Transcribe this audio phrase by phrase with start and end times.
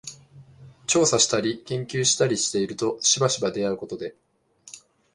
[0.87, 4.15] 調査したり研究したりしているとしばしば出合うことで、